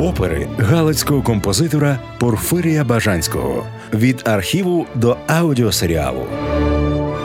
опери 0.00 0.48
галицького 0.58 1.22
композитора 1.22 1.98
Порфирія 2.18 2.84
Бажанського 2.84 3.66
від 3.94 4.22
архіву 4.24 4.86
до 4.94 5.16
аудіосеріалу. 5.26 6.26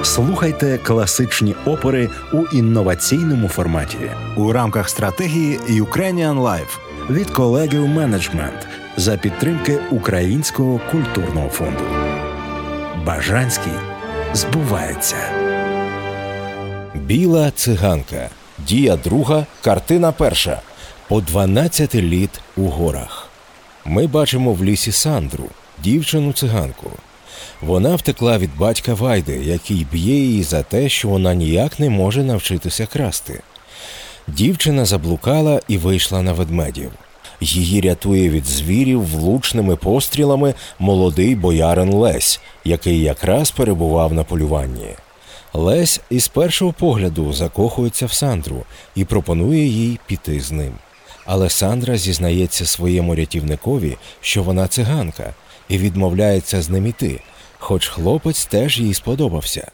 Слухайте 0.03 0.77
класичні 0.77 1.55
опери 1.65 2.09
у 2.33 2.57
інноваційному 2.57 3.47
форматі 3.47 3.97
у 4.37 4.51
рамках 4.51 4.89
стратегії 4.89 5.59
Ukrainian 5.69 6.41
Life 6.41 6.79
від 7.09 7.29
колегів 7.29 7.87
менеджмент 7.87 8.67
за 8.97 9.17
підтримки 9.17 9.79
Українського 9.91 10.81
культурного 10.91 11.49
фонду. 11.49 11.83
Бажанський 13.05 13.73
збувається. 14.33 15.15
Біла 16.95 17.51
циганка. 17.51 18.29
Дія 18.67 18.95
друга, 18.95 19.45
картина 19.63 20.11
перша. 20.11 20.61
По 21.11 21.21
12 21.21 21.95
літ 21.95 22.29
у 22.57 22.61
горах. 22.61 23.29
Ми 23.85 24.07
бачимо 24.07 24.53
в 24.53 24.63
лісі 24.63 24.91
Сандру, 24.91 25.45
дівчину 25.83 26.33
циганку. 26.33 26.91
Вона 27.61 27.95
втекла 27.95 28.37
від 28.37 28.57
батька 28.57 28.93
Вайди, 28.93 29.41
який 29.43 29.87
б'є 29.91 30.15
її 30.15 30.43
за 30.43 30.63
те, 30.63 30.89
що 30.89 31.07
вона 31.07 31.33
ніяк 31.33 31.79
не 31.79 31.89
може 31.89 32.23
навчитися 32.23 32.85
красти. 32.85 33.41
Дівчина 34.27 34.85
заблукала 34.85 35.61
і 35.67 35.77
вийшла 35.77 36.21
на 36.21 36.33
ведмедів. 36.33 36.91
Її 37.41 37.81
рятує 37.81 38.29
від 38.29 38.45
звірів 38.45 39.05
влучними 39.05 39.75
пострілами 39.75 40.53
молодий 40.79 41.35
боярин 41.35 41.93
Лесь, 41.93 42.39
який 42.65 43.01
якраз 43.01 43.51
перебував 43.51 44.13
на 44.13 44.23
полюванні. 44.23 44.95
Лесь 45.53 46.01
із 46.09 46.27
першого 46.27 46.73
погляду 46.73 47.33
закохується 47.33 48.05
в 48.05 48.13
Сандру 48.13 48.63
і 48.95 49.05
пропонує 49.05 49.65
їй 49.65 49.99
піти 50.07 50.39
з 50.39 50.51
ним. 50.51 50.73
Але 51.25 51.49
Сандра 51.49 51.97
зізнається 51.97 52.65
своєму 52.65 53.15
рятівникові, 53.15 53.97
що 54.21 54.43
вона 54.43 54.67
циганка, 54.67 55.33
і 55.69 55.77
відмовляється 55.77 56.61
з 56.61 56.69
ним 56.69 56.87
іти, 56.87 57.19
хоч 57.59 57.87
хлопець 57.87 58.45
теж 58.45 58.79
їй 58.79 58.93
сподобався. 58.93 59.71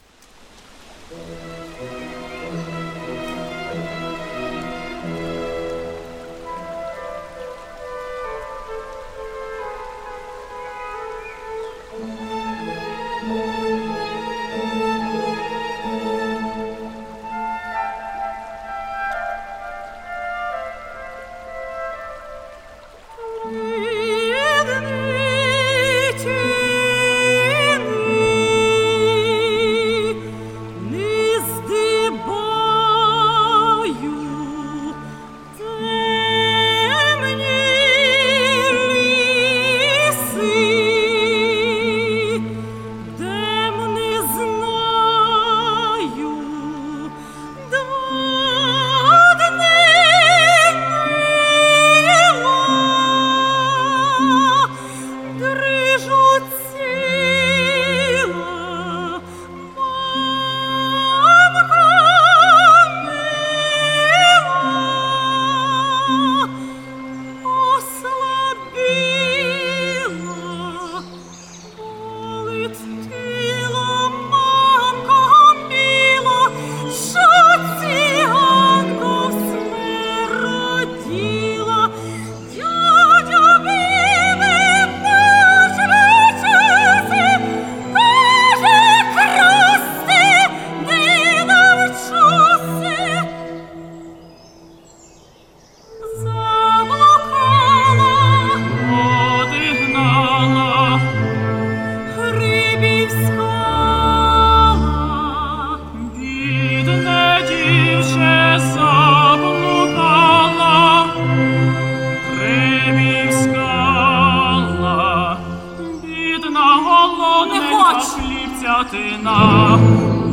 голодненька 116.83 117.93
хоч. 117.93 118.03
хлібця 118.03 118.85
ти 118.91 119.17
нам. 119.23 119.79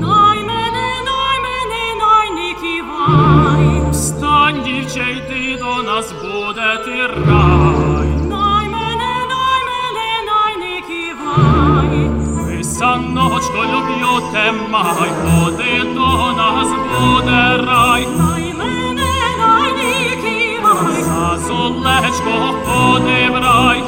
Най 0.01 0.39
мене, 0.39 0.89
най 1.11 1.39
мене, 1.47 1.85
най 2.03 2.31
не 2.31 2.55
кивай. 2.55 3.91
Встань, 3.93 4.63
дівче, 4.65 5.11
йди 5.11 5.59
до 5.59 5.83
нас 5.83 6.13
буде 6.13 6.79
ти 6.85 7.07
рай. 7.07 8.09
Най 8.29 8.69
мене, 8.69 9.15
най 9.35 9.61
мене, 9.71 10.09
най 10.31 10.57
не 10.57 10.81
кивай. 10.81 12.11
Писаночко, 12.59 13.59
люблю 13.73 14.21
те 14.33 14.53
май, 14.71 15.11
ходи 15.25 15.95
до 15.95 16.33
нас 16.33 16.69
буде 16.69 17.67
рай. 17.67 18.07
Най 18.07 18.55
мене, 18.55 19.11
най 19.39 19.73
не 19.73 20.17
кивай. 20.17 21.03
За 21.03 21.39
золечко 21.47 22.55
ходи 22.67 23.29
в 23.31 23.41
рай. 23.41 23.84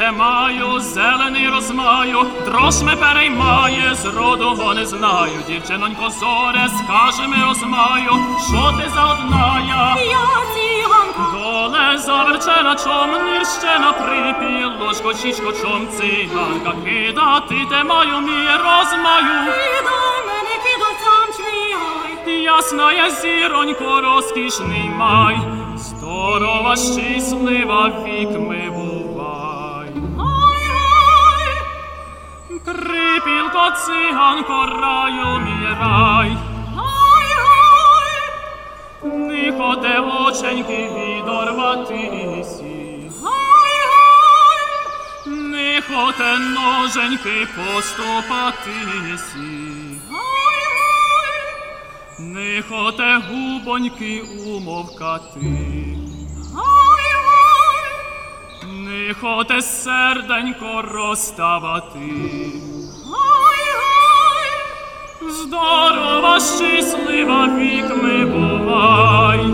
Дати 0.00 0.12
маю, 0.12 0.80
зелений 0.80 1.48
розмаю, 1.48 2.26
дрож 2.44 2.74
me 2.74 2.96
переймає, 2.96 3.94
зроду 3.94 4.72
не 4.74 4.86
знаю. 4.86 5.32
Дівчинонько 5.48 6.10
зоре, 6.10 6.68
скаже 6.78 7.28
ми 7.28 7.36
розмаю, 7.48 8.10
що 8.48 8.72
ти 8.78 8.90
за 8.94 9.04
одная? 9.04 9.96
Я 9.98 10.04
Я 10.04 10.26
циганка. 10.54 11.32
Доле 11.32 11.98
заверчена 11.98 12.76
чом, 12.84 13.10
нирщена 13.10 13.92
припіл, 13.92 14.86
ложко 14.86 15.14
чічко 15.14 15.52
чом 15.52 15.88
циганка, 15.88 16.72
кидати 16.84 17.66
те 17.70 17.84
маю, 17.84 18.20
мі 18.20 18.48
розмаю. 18.56 19.52
Ясна 22.42 22.92
я 22.92 23.10
зіронько, 23.10 24.00
розкішний 24.00 24.90
май, 24.96 25.38
здорова, 25.76 26.76
щаслива 26.76 27.92
вік 28.04 28.30
ми 28.30 28.79
Припілко 33.24 33.70
циганко 33.86 34.66
раю 34.66 35.38
мій 35.40 35.66
рай. 35.80 36.36
Ой, 36.76 37.26
ой, 39.02 39.18
Не 39.18 39.52
хоте 39.58 39.98
оченьки 40.00 40.90
відорватисі. 40.94 42.76
ой, 43.22 43.76
ой, 45.26 45.34
Не 45.36 45.82
хоте 45.88 46.38
ноженьки 46.38 47.46
поступатисі. 47.56 49.50
ой, 50.10 50.62
ой, 52.18 52.24
Не 52.26 52.62
хоте 52.68 53.20
губоньки 53.30 54.22
умовкати. 54.46 55.40
ой, 56.56 57.08
ой, 57.26 57.90
Не 58.72 59.14
хоте 59.14 59.62
серденько 59.62 60.82
щаслива 66.40 67.48
вік 67.58 67.84
вікми 67.84 68.24
бувай. 68.24 69.46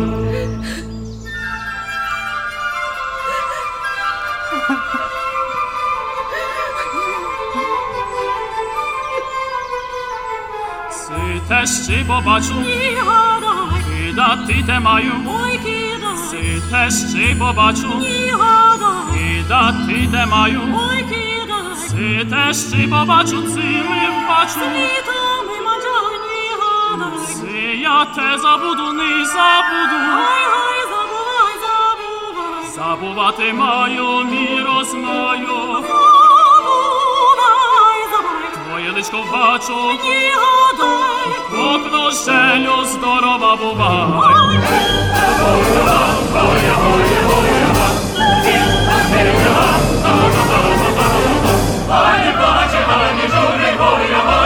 Сите 10.91 11.67
ще 11.67 12.05
побачу, 12.05 12.55
Ні, 12.55 12.97
гадай. 13.07 13.83
кидати 13.89 14.65
те 14.67 14.81
маю, 14.81 15.13
ой 15.27 15.59
кидай. 15.59 16.17
Сите 16.31 16.91
ще 16.91 17.35
побачу, 17.39 17.89
Ні, 18.01 18.33
гадай. 18.41 19.19
кидати 19.19 20.09
те 20.13 20.27
маю, 20.27 20.61
ой 20.91 21.03
кидай. 21.03 21.89
Сите 21.89 22.55
ще 22.55 22.89
побачу, 22.89 23.43
цими 23.43 24.01
бачу. 24.29 24.51
Світа 24.51 25.26
я 27.87 28.05
те 28.15 28.39
забуду, 28.39 28.93
не 28.93 29.25
забуду, 29.25 29.99
Ой, 30.29 30.45
ой, 30.63 30.81
забувай, 30.93 31.55
забувай, 31.65 32.65
забувати 32.77 33.53
маю, 33.53 34.25
міро 34.25 34.85
знаю, 34.85 35.57
забувай, 35.73 36.91
забувай, 38.13 38.51
твоє 38.69 38.91
личко 38.91 39.25
бачу, 39.33 39.77
ні, 40.05 40.33
гадай, 40.43 41.29
окно 41.75 42.11
желю 42.11 42.85
здорова 42.85 43.57
бувай. 43.57 44.57
Вічолень 53.27 54.46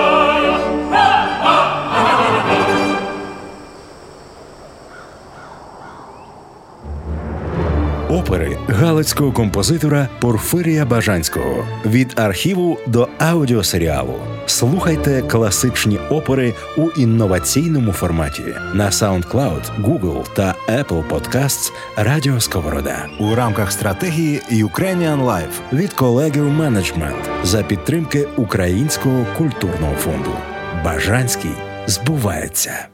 Опери 8.21 8.57
галицького 8.67 9.31
композитора 9.31 10.09
Порфирія 10.19 10.85
Бажанського 10.85 11.65
від 11.85 12.13
архіву 12.19 12.77
до 12.87 13.07
аудіосеріалу. 13.19 14.13
Слухайте 14.45 15.21
класичні 15.21 15.99
опери 16.09 16.53
у 16.77 16.89
інноваційному 16.89 17.91
форматі 17.91 18.43
на 18.73 18.89
SoundCloud, 18.89 19.61
Google 19.83 20.25
та 20.35 20.55
Apple 20.69 21.03
Podcasts 21.09 21.71
Радіо 21.97 22.39
Сковорода 22.39 23.09
у 23.19 23.35
рамках 23.35 23.71
стратегії 23.71 24.41
Ukrainian 24.51 25.25
Life. 25.25 25.73
від 25.73 25.93
колегів 25.93 26.43
менеджмент 26.43 27.29
за 27.43 27.63
підтримки 27.63 28.27
Українського 28.37 29.25
культурного 29.37 29.95
фонду. 29.95 30.31
Бажанський 30.85 31.51
збувається. 31.87 32.87